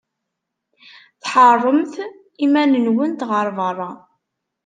[1.21, 1.93] Tḥeṛṛemt
[2.45, 3.89] iman-nwent ɣer beṛṛa.